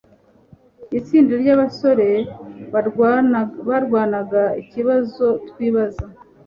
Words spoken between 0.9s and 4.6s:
Itsinda ryabasore barwanaga